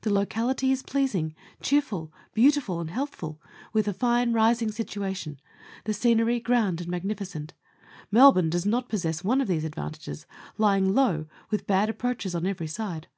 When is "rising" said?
4.32-4.70